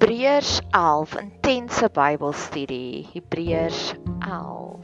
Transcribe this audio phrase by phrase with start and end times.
[0.00, 3.04] Hebreërs 11 intense Bybelstudie.
[3.12, 3.80] Hebreërs
[4.24, 4.78] 11.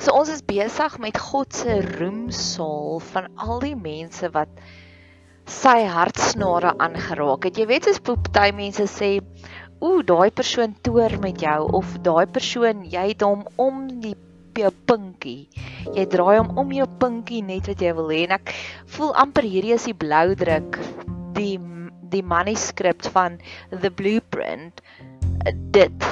[0.00, 4.48] So ons is besig met God se roemsaal van al die mense wat
[5.44, 7.60] sy hartsnare aangeraak het.
[7.60, 9.10] Jy weet as party mense sê,
[9.84, 14.16] "Ooh, daai persoon toer met jou" of "Daai persoon, jy het hom om die
[14.56, 15.48] jou pinkie.
[15.92, 18.54] Jy draai hom om jou pinkie net wat jy wil hê." En ek
[18.86, 20.80] voel amper hierdie is die blou druk,
[21.34, 21.58] die
[22.12, 23.40] die manuskrip van
[23.70, 24.82] the blueprint
[25.74, 26.10] dit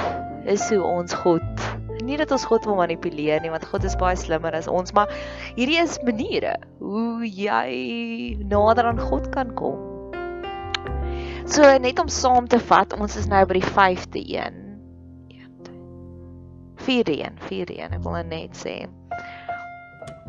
[0.49, 1.69] is hoe ons God
[2.01, 5.11] nie dat ons God wil manipuleer nie want God is baie slimmer as ons maar
[5.57, 9.77] hierdie is maniere hoe jy nader aan God kan kom.
[11.51, 14.59] So net om saam te vat ons is nou by die 5de een.
[16.81, 18.75] 4de een 4de een ek wil net sê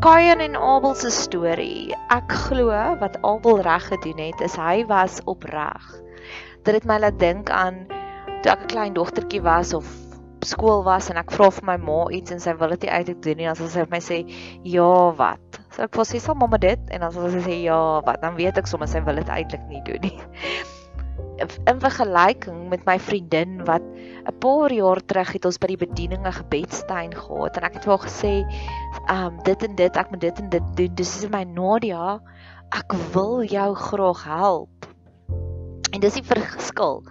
[0.03, 1.95] Kain en Abel se storie.
[2.11, 5.85] Ek glo wat Abel reg gedoen het is hy was opreg.
[6.67, 7.85] Dit het my laat dink aan
[8.43, 9.87] toe ek 'n klein dogtertjie was of
[10.43, 13.23] skool was en ek vra vir my ma iets en sy wil dit nie eintlik
[13.23, 14.19] doen nie, dan sal sy vir my sê
[14.75, 14.91] ja,
[15.23, 15.63] wat?
[15.71, 18.19] So ek sê sal mamma dit en dan sal sy sê ja, wat?
[18.27, 20.19] Dan weet ek sommer sy wil dit eintlik nie doen nie.
[21.43, 26.27] In vergelyking met my vriendin wat 'n paar jaar terug het ons by die bediening
[26.27, 28.35] 'n gebedstuin gehad en ek het vir haar gesê,
[29.09, 32.21] "Ehm um, dit en dit, ek moet dit en dit doen." Dis sê my Nadia,
[32.71, 34.87] "Ek wil jou graag help."
[35.93, 37.03] En dis die verskil.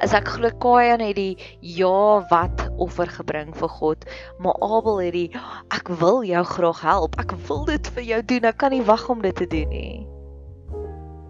[0.00, 4.04] As ek glo Kain het die ja wat offer gebring vir God,
[4.38, 5.30] maar Abel het die
[5.74, 7.18] ek wil jou graag help.
[7.18, 8.44] Ek wil dit vir jou doen.
[8.44, 10.06] Ek kan nie wag om dit te doen nie.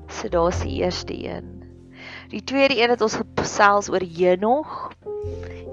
[0.08, 1.57] So daar's die eerste een.
[2.28, 4.72] Die tweede een het ons gesels oor Henog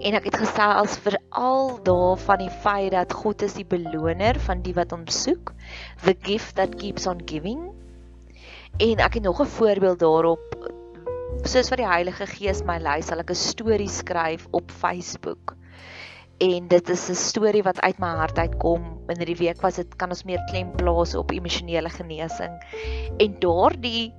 [0.06, 4.76] en ek het gesels veral daarvan die feit dat God is die beloner van die
[4.78, 5.52] wat hom soek
[6.06, 7.67] the gift that keeps on giving.
[8.80, 10.72] En ek het nog 'n voorbeeld daarop.
[11.44, 15.55] Soos wat die Heilige Gees my lei sal ek 'n storie skryf op Facebook.
[16.39, 18.99] En dit is 'n storie wat uit my hart uitkom.
[19.08, 22.64] In hierdie week was dit kan ons meer klem plaas op emosionele genesing.
[23.17, 24.14] En daardie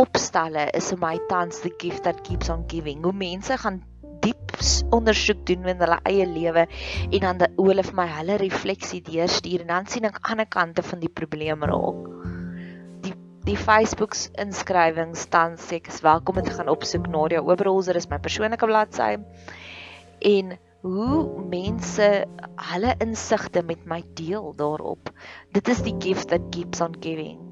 [0.00, 3.82] opstelle is vir my tans the gift that keeps on giving hoe mense gaan
[4.24, 4.54] diep
[4.94, 6.64] ondersoek doen in hulle eie lewe
[7.18, 11.02] en dan hulle vir my hulle refleksie deurstuur en dan sien ek ander kante van
[11.02, 12.08] die probleem raak.
[13.04, 13.14] Die
[13.48, 18.08] die Facebook inskrywings staan sê ek is welkom om te gaan opsoek Nadia Oberholzer is
[18.08, 19.16] my persoonlike bladsy
[20.32, 22.10] en hoe mense
[22.72, 25.10] hulle insigte met my deel daarop.
[25.54, 27.51] Dit is die gift that keeps on giving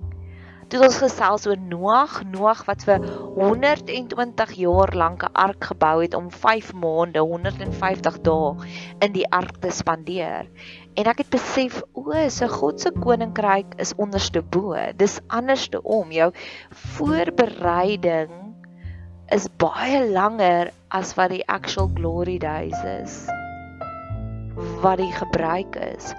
[0.71, 3.03] toe ons gesels oor Noag, Noag wat vir
[3.35, 8.55] 120 jaar lank 'n ark gebou het om 5 maande, 150 dae
[9.03, 10.47] in die ark te spandeer.
[10.95, 14.77] En ek het besef, o, so God se koninkryk is onderste bo.
[14.97, 16.11] Dis anderste om.
[16.13, 16.33] Jou
[16.71, 18.31] voorbereiding
[19.29, 23.40] is baie langer as wat die actual glory days is
[24.81, 26.13] wat die gebruik is.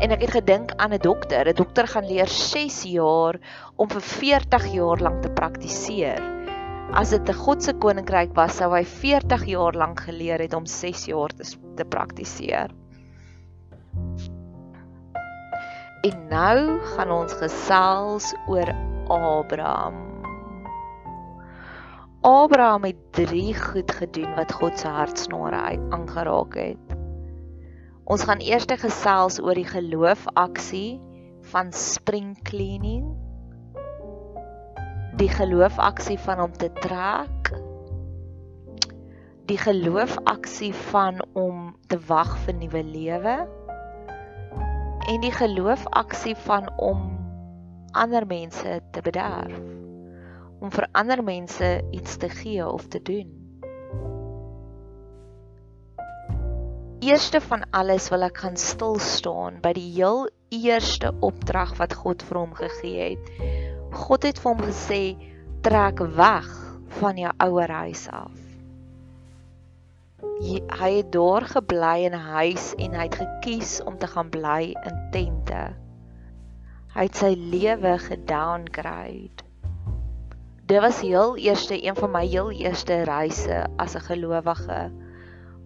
[0.00, 1.48] En ek het gedink aan 'n dokter.
[1.48, 3.38] 'n Dokter gaan leer 6 jaar
[3.76, 6.22] om vir 40 jaar lank te praktiseer.
[6.92, 10.66] As dit 'n God se koninkryk was, sou hy 40 jaar lank geleer het om
[10.66, 11.44] 6 jaar te
[11.76, 12.70] te praktiseer.
[16.06, 18.70] En nou gaan ons gesels oor
[19.08, 19.94] Abraham.
[22.20, 26.95] Abraham het drie goed gedoen wat God se hartsnare aangeraak het.
[28.06, 31.00] Ons gaan eers gesels oor die geloofaksie
[31.50, 33.08] van spring cleaning.
[35.18, 37.50] Die geloofaksie van om te trek.
[39.50, 43.34] Die geloofaksie van om te wag vir nuwe lewe.
[45.10, 47.02] En die geloofaksie van om
[47.90, 49.58] ander mense te bederf.
[50.60, 53.45] Om vir ander mense iets te gee of te doen.
[57.00, 62.22] Eerste van alles wil ek gaan stil staan by die heel eerste opdrag wat God
[62.24, 63.28] vir hom gegee het.
[63.92, 65.00] God het vir hom gesê
[65.66, 66.48] trek weg
[66.96, 68.32] van jou ouer huis af.
[70.40, 74.72] Hy het daar gebly in 'n huis en hy het gekies om te gaan bly
[74.72, 75.64] in tente.
[76.96, 79.44] Hy het sy lewe gedowngrade.
[80.64, 84.90] Dit was heel eerste een van my heel eerste reise as 'n gelowige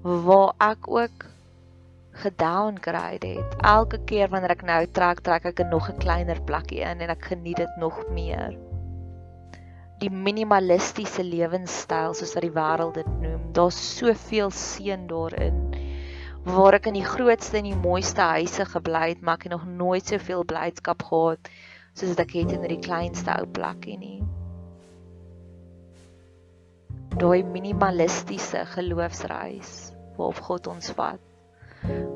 [0.02, 1.26] waar ek ook
[2.12, 3.56] gedowngrade het.
[3.60, 7.10] Elke keer wanneer ek nou trek, trek ek 'n nog 'n kleiner plekkie in en
[7.10, 8.56] ek geniet dit nog meer.
[10.00, 15.74] Die minimalistiese lewenstyl soos wat die wêreld dit noem, daar's soveel seën daarin.
[16.44, 19.66] Waar ek in die grootste en die mooiste huise gebly het, maar ek het nog
[19.66, 21.48] nooit soveel blydskap gehad
[21.92, 24.22] soos wat ek het in hierdie kleinste ou plekkie nie.
[27.20, 29.89] daai minimalistiese geloofsreis
[30.20, 31.20] waarop God ons vat.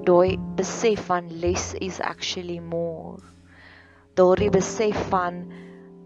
[0.05, 3.17] Daai besef van less is actually more.
[4.15, 5.41] Daardie besef van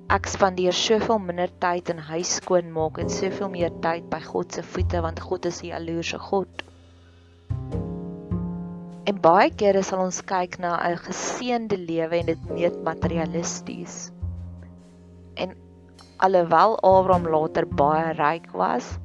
[0.09, 4.55] ek spandeer soveel minder tyd in huis skoon maak en soveel meer tyd by God
[4.55, 6.63] se voete want God is die jaloerse God.
[9.09, 14.11] En baie kere sal ons kyk na 'n geseënde lewe en dit meet materialisties.
[15.37, 15.55] En
[16.25, 18.99] alhoewel Abraham later baie ryk was,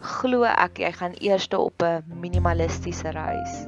[0.00, 3.66] glo ek jy gaan eers op 'n minimalistiese reis.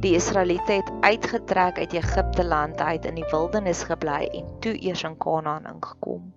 [0.00, 5.02] Die Israeliete het uitgetrek uit Egipte land uit in die wildernis gebly en toe eers
[5.02, 6.32] in Kanaan ingekom.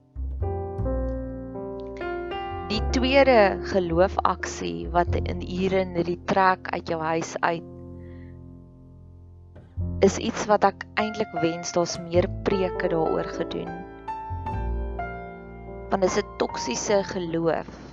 [2.71, 7.67] Die tweede geloofaksie wat in ure in hierdie trek uit jou huis uit
[10.01, 13.69] is iets wat ek eintlik wens daar's meer preke daaroor gedoen.
[15.91, 17.90] Want dit is 'n toksiese geloof,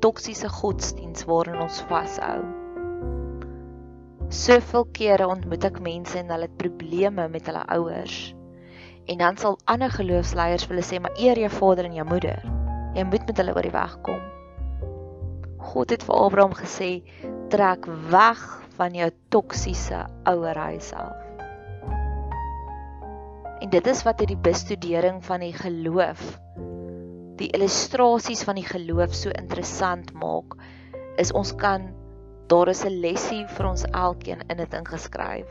[0.00, 2.42] toksiese godsdiens waarin ons vashou.
[4.28, 8.18] Soveel kere ontmoet ek mense en hulle het probleme met hulle ouers.
[9.08, 12.42] En dan sal ander geloofsleiers vir hulle sê, "Maar eer jou vader en jou moeder.
[12.94, 14.20] Jy moet met hulle oor die weg kom."
[15.58, 17.02] God het vir Abraham gesê,
[17.48, 21.16] "Trek weg van jou toksiese ouerhuis af."
[23.60, 26.38] En dit is wat uit die bestudering van die geloof
[27.38, 30.58] die illustrasies van die geloof so interessant maak
[31.18, 31.90] is ons kan
[32.48, 35.48] daar is 'n lesie vir ons elkeen in dit ingeskryf.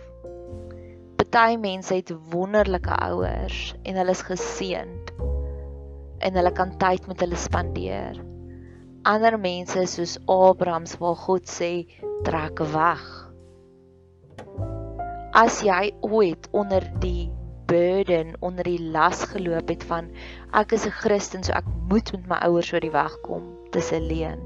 [1.17, 5.11] Party mense het wonderlike ouers en hulle is geseënd
[6.19, 8.17] en hulle kan tyd met hulle spandeer.
[9.03, 11.85] Ander mense soos Abrahams waar God sê
[12.23, 13.03] trek weg.
[15.37, 17.29] As jy ooit onder die
[17.67, 20.09] burden, onder die las geloop het van
[20.51, 23.91] ek is 'n Christen so ek moet met my ouers oor die weg kom, dis
[23.91, 24.41] 'n leuen.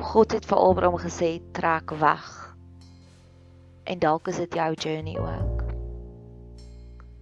[0.00, 2.56] God het vir Abraham gesê trek weg.
[3.84, 5.64] En dalk is dit jou journey ook.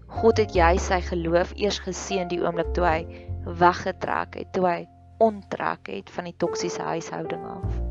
[0.06, 4.88] God het jy sy geloof eers geseën die oomblik toe hy weggetrek het, toe hy
[5.18, 7.87] onttrek het van die toksiese huishouding af.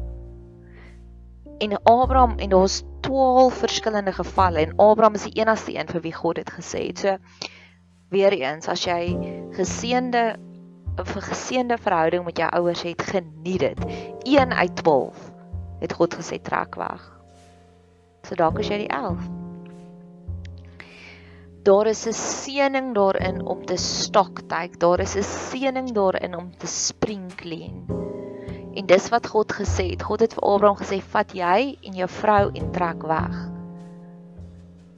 [1.57, 6.13] En Abraham en daar's 12 verskillende gevalle en Abraham is die enigste een vir wie
[6.13, 6.99] God dit gesê het.
[6.99, 7.17] So
[8.09, 9.17] weer eens, as jy
[9.55, 10.37] geseënde
[10.97, 13.79] 'n geseënde verhouding met jou ouers het, geniet dit.
[14.23, 15.31] 1 uit 12
[15.79, 17.03] het God gesê trek weg.
[18.25, 19.21] So dalk is jy die 11.
[21.63, 24.79] Daar is 'n seëning daarin om te stoktyk.
[24.79, 28.06] Daar is 'n seëning daarin om te spring clean.
[28.77, 30.03] En dis wat God gesê het.
[30.05, 33.37] God het vir Abraham gesê: "Vat jy en jou vrou en trek weg."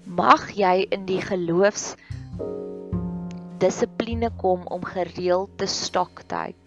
[0.03, 1.95] Mag jy in die geloofs
[3.59, 6.57] dissipline kom om gereeld te stoktyk.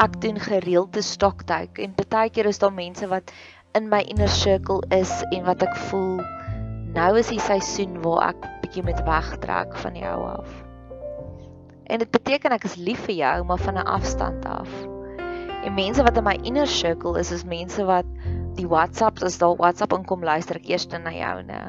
[0.00, 3.32] Ek doen gereeld te stoktyk en baie keer is daar mense wat
[3.78, 6.20] in my inner circle is en wat ek voel
[6.96, 10.48] nou is die seisoen waar ek bietjie met wegtrek van jou af.
[11.86, 14.99] En dit beteken ek is lief vir jou maar van 'n afstand af.
[15.60, 18.08] En mense wat in my inner circle is is mense wat
[18.56, 21.60] die WhatsApps as daar WhatsApp inkom luister ek eers na jou, né?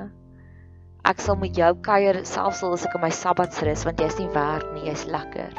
[1.07, 4.29] Ek sal met jou kuier selfs al is ek in my sabbatsrus want jy's nie
[4.35, 5.51] werk nie, jy's lekker.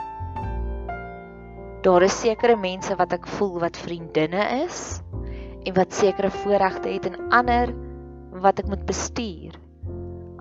[1.82, 5.02] Daar is sekere mense wat ek voel wat vriendinne is
[5.66, 7.74] en wat sekere voorregte het en ander
[8.44, 9.58] wat ek moet bestuur.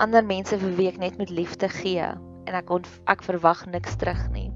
[0.01, 2.71] Ander mense vir wie ek net met liefde gee en ek
[3.09, 4.50] ek verwag niks terug nie.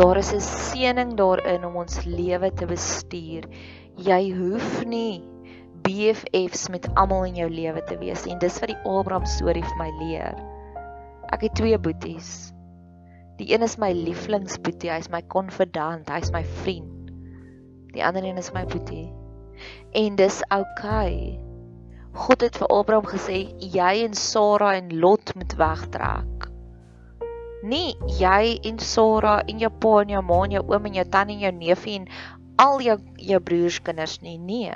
[0.00, 3.44] Daar is 'n seëning daarin om ons lewe te bestuur.
[4.00, 5.20] Jy hoef nie
[5.84, 9.76] BFFs met almal in jou lewe te wees en dis wat die Abraham storie vir
[9.76, 10.38] my leer.
[11.36, 12.54] Ek het twee boeties.
[13.36, 17.12] Die een is my lieflingsboetie, hy's my konfidant, hy's my vriend.
[17.92, 19.12] Die ander een is my boetie.
[19.92, 21.36] En dis oukei.
[21.36, 21.40] Okay.
[22.24, 26.49] God het vir Abraham gesê jy en Sara en Lot moet wegtrek.
[27.62, 31.04] Nie jy en Sara en jou pa en jou ma en jou oom en jou
[31.04, 32.08] tannie en jou neefie en
[32.56, 34.38] al jou jou broers kinders nie.
[34.38, 34.72] Nee.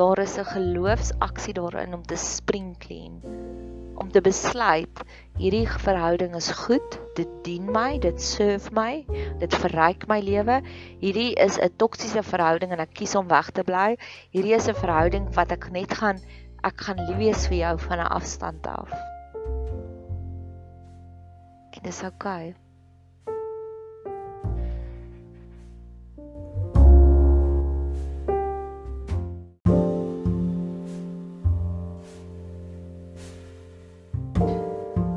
[0.00, 3.14] daar is 'n geloofsaksie daarin om te spring clean
[3.94, 5.02] om te besluit
[5.36, 9.04] hierdie verhouding is goed dit dien my dit serve my
[9.38, 10.60] dit verryk my lewe
[11.00, 13.96] hierdie is 'n toksiese verhouding en ek kies om weg te bly
[14.30, 16.18] hierdie is 'n verhouding wat ek net gaan
[16.62, 18.90] ek gaan lief wees vir jou van 'n afstand af
[21.70, 22.54] en dit is okay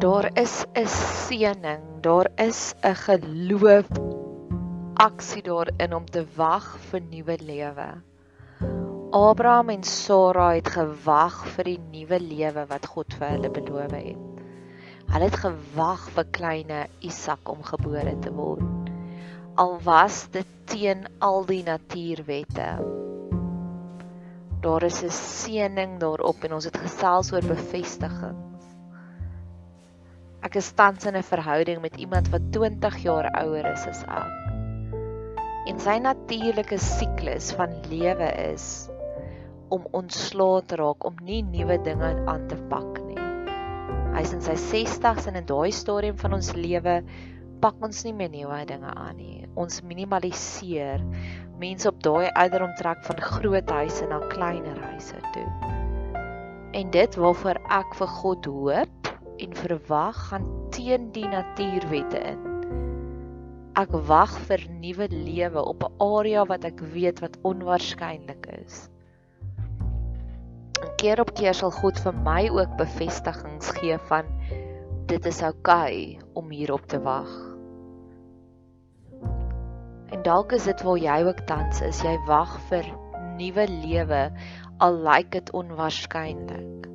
[0.04, 3.88] Daar is 'n seëning, daar is 'n geloof
[4.94, 8.13] aksie daarin om te wag vir nuwe lewe.
[9.14, 14.40] Abraham en Sara het gewag vir die nuwe lewe wat God vir hulle beloof het.
[15.14, 18.90] Hulle het gewag vir kleine Isak om gebore te word.
[19.62, 22.72] Al was dit teen al die natuurwette.
[24.66, 28.66] Daar is 'n seëning daarop en ons het gesels oor bevestigings.
[30.42, 34.34] Ek is tans in 'n verhouding met iemand wat 20 jaar ouer is as ek.
[35.68, 38.90] En sy natuurlike siklus van lewe is
[39.74, 43.18] om ontslae te raak om nie nuwe dinge aan te pak nie.
[44.14, 47.00] Hy's in sy 60's en in daai stadium van ons lewe
[47.64, 49.48] pak ons nie meer nuwe dinge aan nie.
[49.58, 51.02] Ons minimaliseer.
[51.62, 55.48] Mense op daai ouderdom trek van groot huise na kleiner huise toe.
[56.78, 62.50] En dit waarvoor ek vir God hoop en verwag gaan teen die natuurwette in.
[63.80, 68.84] Ek wag vir nuwe lewe op 'n area wat ek weet wat onwaarskynlik is
[71.04, 74.30] keer op keer sal God vir my ook bevestigings gee van
[75.12, 77.32] dit is oukei okay om hierop te wag.
[80.16, 82.88] En dalk is dit waar jy ook tans is, jy wag vir
[83.36, 84.22] nuwe lewe
[84.86, 86.88] al lyk dit onwaarskynlik.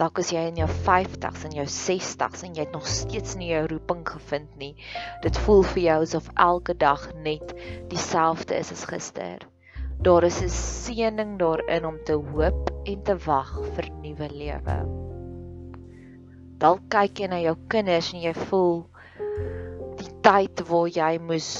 [0.00, 3.48] Dalk is jy in jou 50s en jou 60s en jy het nog steeds nie
[3.54, 4.74] jou roeping gevind nie.
[5.24, 7.56] Dit voel vir jou asof elke dag net
[7.88, 9.49] dieselfde is as gister.
[10.00, 14.76] Daar is 'n seëning daarin om te hoop en te wag vir nuwe lewe.
[16.62, 18.86] Dalk kyk jy na jou kinders en jy voel
[20.00, 21.50] die tyd waar jy moes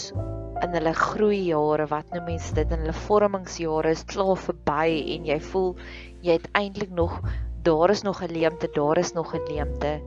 [0.64, 5.40] in hulle groeijare, wat nou mense dit in hulle vormingsjare is klaar verby en jy
[5.52, 5.76] voel
[6.24, 7.20] jy het eintlik nog
[7.62, 10.00] daar is nog 'n leemte, daar is nog 'n leemte.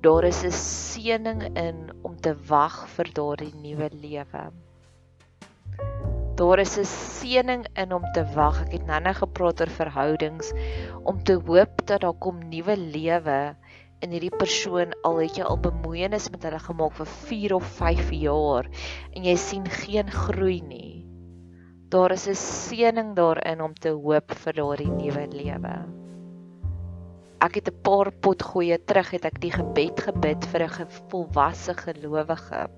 [0.00, 4.52] Daar is 'n seëning in om te wag vir daardie nuwe lewe.
[6.40, 8.62] Daar is 'n seëning in om te wag.
[8.64, 10.52] Ek het nou-nou gepraat oor verhoudings
[11.04, 13.56] om te hoop dat daar kom nuwe lewe
[14.00, 18.10] in hierdie persoon al het jy al bemoeienis met hulle gemaak vir 4 of 5
[18.16, 18.70] jaar
[19.12, 21.04] en jy sien geen groei nie.
[21.92, 25.76] Daar is 'n seëning daarin om te hoop vir daardie nuwe lewe.
[27.40, 32.70] Ek het 'n paar potgoeie terug het ek die gebed gebid vir 'n volwasse gelowige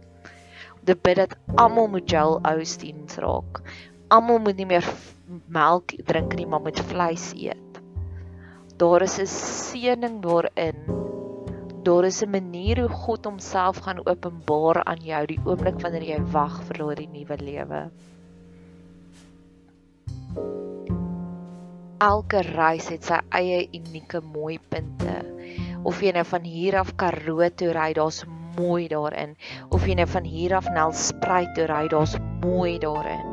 [0.84, 3.62] te bid dat almal moet gel Austeens raak.
[4.12, 4.86] Almal moet nie meer
[5.46, 7.80] melk drink nie, maar moet vleis eet.
[8.76, 10.78] Daar is 'n seëning daarin.
[11.82, 16.20] Daar is 'n manier hoe God homself gaan openbaar aan jou die oomblik wanneer jy
[16.32, 17.90] wag vir daardie nuwe lewe.
[21.98, 25.22] Elke reis het sy eie unieke mooi punte.
[25.82, 28.24] Of jy nou van hier af Karoo toe ry, daar's
[28.56, 29.36] mooi daarin.
[29.70, 33.24] Of jy nou van hier af nel spruit toe ry, daar's mooi daarin.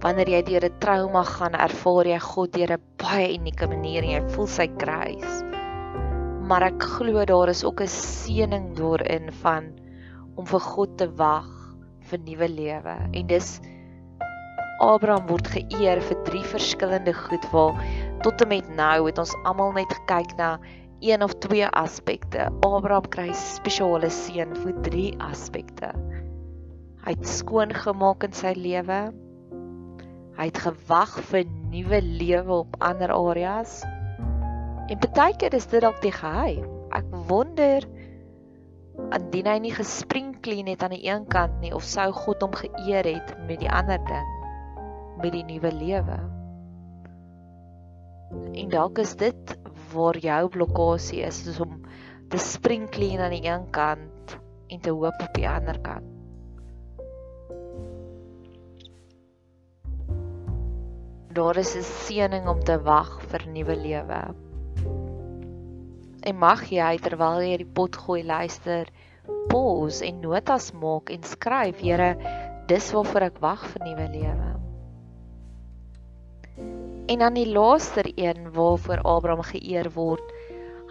[0.00, 4.10] Wanneer jy deur 'n trauma gaan, ervaar jy God deur 'n baie unieke manier en
[4.10, 5.42] jy voel sy kruis.
[6.48, 9.72] Maar ek glo daar is ook 'n seëning daarin van
[10.36, 11.48] om vir God te wag
[12.10, 12.96] vir nuwe lewe.
[13.12, 13.60] En dis
[14.80, 17.76] Abraham word geëer vir drie verskillende goed waar
[18.24, 20.54] tot en met nou het ons almal net gekyk na
[21.00, 22.48] een of twee aspekte.
[22.60, 25.92] Abraham kry spesiale seën vir drie aspekte.
[27.04, 29.00] Hy het skoon gemaak in sy lewe.
[30.36, 33.80] Hy het gewag vir nuwe lewe op ander areas.
[34.90, 36.66] En baie keer is dit dalk die geheim.
[36.96, 37.86] Ek wonder
[39.16, 42.52] indien hy nie gespring clean het aan die een kant nie of sou God hom
[42.56, 44.36] geëer het met die ander ding
[45.20, 46.18] met die nuwe lewe.
[48.52, 49.56] En dalk is dit
[49.92, 51.80] waar jou blokkade is, is om
[52.30, 54.38] te spring clean aan die een kant
[54.70, 56.06] en te hoop op die ander kant.
[61.34, 64.20] Daar is 'n seëning om te wag vir nuwe lewe.
[66.20, 68.90] En mag jy terwyl jy die pot gooi luister,
[69.48, 72.16] pause en notas maak en skryf, Here,
[72.66, 74.49] dis waarvoor ek wag vir nuwe lewe.
[77.10, 80.26] En dan die laaste een waarvoor Abraham geëer word.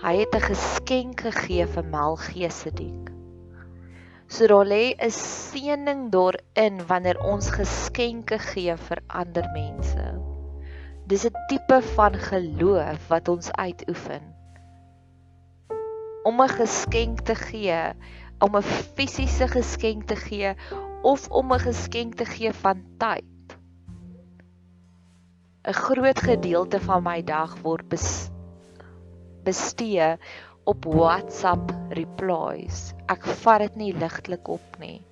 [0.02, 3.12] Hy het 'n geskenk gegee vir Melchisedek.
[4.28, 10.06] So daar lê 'n seëning daarin wanneer ons geskenke gee vir ander mense.
[11.08, 14.24] Dis 'n tipe van geloof wat ons uitoefen.
[16.24, 17.96] Om 'n geskenk te gee,
[18.40, 20.54] om 'n fisiese geskenk te gee
[21.02, 23.39] of om 'n geskenk te gee van tyd
[25.70, 27.84] 'n groot gedeelte van my dag word
[29.46, 30.08] bestee
[30.66, 32.94] op WhatsApp replies.
[33.06, 35.04] Ek vat dit nie ligtelik op nie.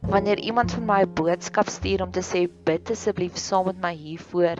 [0.00, 3.92] Wanneer iemand vir my 'n boodskap stuur om te sê bid asseblief saam met my
[3.94, 4.56] hiervoor,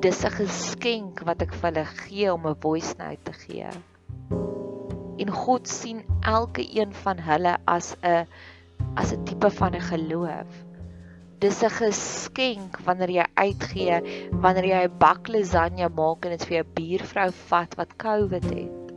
[0.00, 3.68] dis 'n geskenk wat ek vir hulle gee om 'n voice note te gee.
[5.18, 8.24] En God sien elke een van hulle as 'n
[8.96, 10.65] as 'n tipe van 'n geloof.
[11.36, 13.96] Dis 'n geskenk wanneer jy uitgee,
[14.40, 18.94] wanneer jy 'n bak lasagne maak en dit vir jou buurvrou vat wat COVID het.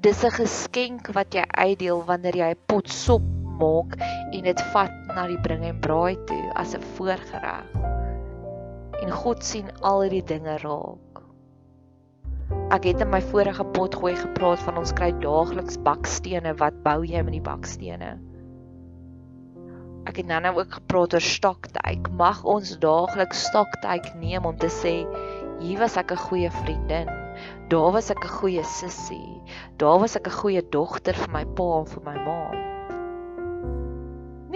[0.00, 3.26] Dis 'n geskenk wat jy uitdeel wanneer jy 'n pot sop
[3.60, 3.98] maak
[4.32, 7.76] en dit vat na die bring en braai toe as 'n voorgereg.
[9.02, 11.22] En God sien al hierdie dinge raak.
[12.70, 17.04] Ek het in my vorige pot gooi gepraat van ons kry daagliks bakstene, wat bou
[17.04, 18.16] jy met die bakstene?
[20.06, 22.10] Ek het nou-nou ook gepraat oor stoktyk.
[22.10, 25.02] Mag ons daagliks stoktyk neem om te sê
[25.58, 27.08] hier was ek 'n goeie vriendin.
[27.68, 29.42] Daar was ek 'n goeie sussie.
[29.76, 32.68] Daar was ek 'n goeie dogter vir my pa en vir my ma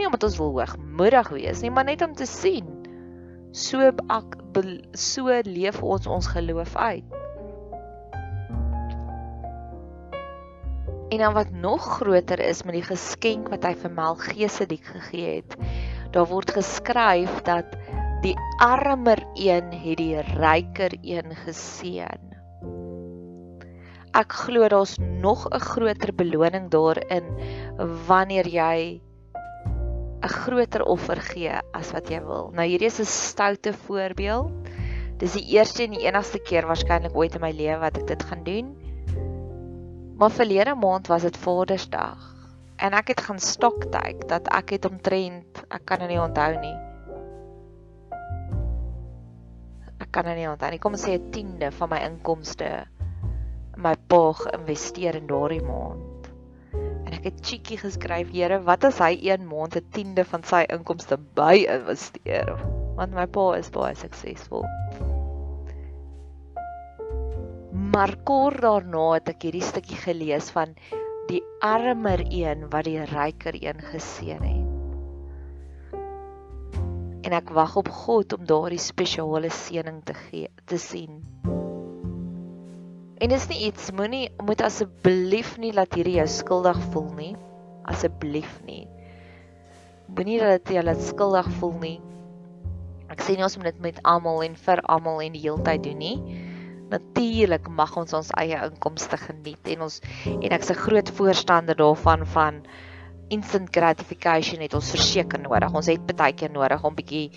[0.03, 2.67] nie omdat ons wil hoogmoedig wees nie, maar net om te sien
[3.53, 4.39] so ek
[4.97, 7.22] so leef ons ons geloof uit.
[11.13, 15.57] En dan wat nog groter is met die geskenk wat hy vir Melgesedik gegee het.
[16.15, 17.75] Daar word geskryf dat
[18.25, 18.33] die
[18.65, 22.31] armer een het die ryker een geseën.
[24.17, 27.29] Ek glo daar's nog 'n groter beloning daarin
[28.09, 29.01] wanneer jy
[30.23, 32.53] 'n groter offer gee as wat jy wil.
[32.57, 34.53] Nou hierdie is 'n stoute voorbeeld.
[35.19, 38.23] Dis die eerste en die enigste keer waarskynlik ooit in my lewe wat ek dit
[38.23, 38.82] gaan doen.
[40.23, 42.29] Maar verlede maand was dit Vadersdag
[42.79, 46.77] en ek het gaan stoktyk dat ek het omtrent ek kan nou nie onthou nie.
[49.99, 50.79] Ek kan nou nie onthou nie.
[50.79, 52.71] Kom ons sê 'n tiende van my inkomste
[53.75, 56.13] my pa geïnvesteer in daardie maand
[57.23, 61.19] ek het cheeky geskryf, Here, wat as hy een maand 'n tiende van sy inkomste
[61.39, 62.51] by investeer?
[62.99, 64.67] Want my pa is baie suksesvol.
[67.93, 70.71] Maar kort daarna het ek hierdie stukkie gelees van
[71.29, 74.69] die armer een wat die ryker een geseën het.
[77.23, 81.21] En ek wag op God om daardie spesiale seëning te gee, te sien.
[83.21, 87.35] En dis nie iets moenie moet asseblief nie laat hierdie jou skuldig voel nie.
[87.93, 88.87] Asseblief nie.
[90.17, 91.99] Moenie dat dit jou laat skuldig voel nie.
[93.13, 96.01] Ek sê nie ons moet dit met almal en vir almal en die heeltyd doen
[96.01, 96.17] nie.
[96.93, 102.27] Natuurlik mag ons ons eie inkomste geniet en ons en ek's 'n groot voorstander daarvan
[102.27, 102.65] van
[103.33, 105.73] instant gratification het ons verseker nodig.
[105.73, 107.31] Ons het baie keer nodig om bietjie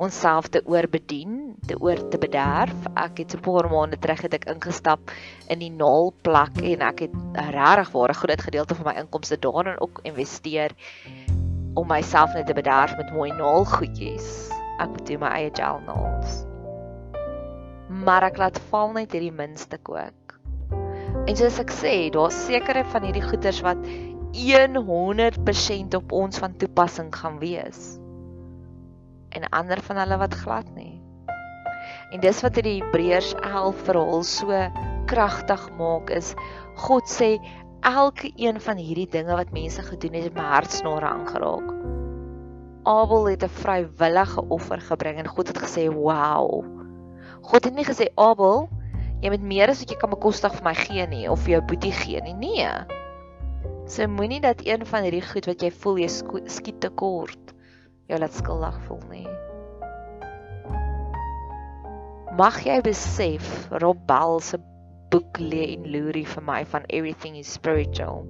[0.00, 2.76] onsself te oorbedien, te oor te bederf.
[2.94, 5.00] Ek het 'n paar maande terug het ek ingestap
[5.48, 9.80] in die naalplak en ek het regtig waar 'n groot gedeelte van my inkomste daarin
[9.80, 10.70] ook investeer
[11.74, 14.50] om myself net te bederf met mooi naalgoedjies.
[14.78, 16.49] Ek moet doen my eie gel nails.
[18.04, 20.38] Maar ek laat val net hierdie minste kook.
[21.26, 23.80] En soos ek sê, daar's sekere van hierdie goeders wat
[24.32, 27.98] 100% op ons van toepassing gaan wees
[29.30, 31.02] en ander van hulle wat glad nie.
[32.10, 34.62] En dis wat hierdie Hebreërs 11 verhaal so
[35.10, 36.32] kragtig maak is
[36.82, 37.36] God sê
[37.86, 41.70] elke een van hierdie dinge wat mense gedoen het, het my hartsnare aangeraak.
[42.90, 46.79] Abel het 'n vrywillige offer gebring en God het gesê, "Wow."
[47.42, 48.68] God het nie gesê, "Abel,
[49.22, 51.62] jy moet meer as wat jy kan bekostig vir my gee nie of vir jou
[51.62, 52.68] boetie gee nie." Nee.
[53.86, 56.08] So moenie dat een van hierdie goed wat jy voel jy
[56.46, 57.54] skiet tekort
[58.06, 59.28] jou laat skuldig voel nie.
[62.38, 64.60] Mag jy besef Rob Bell se
[65.10, 68.22] boek lê en loerie vir my van everything is spiritual.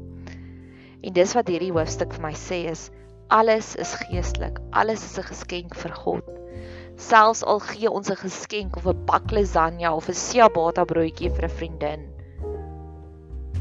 [1.04, 2.88] En dis wat hierdie hoofstuk vir my sê is
[3.28, 6.39] alles is geestelik, alles is 'n geskenk vir God.
[7.00, 11.44] Selfs al gee ons 'n geskenk of 'n bak lasagne of 'n ciabatta broodjie vir
[11.48, 12.02] 'n vriendin.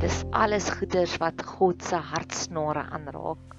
[0.02, 3.56] Dis alles goeders wat God se hartsnare aanraak.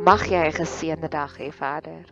[0.00, 2.04] Mag jy 'n geseënde dag hê verder.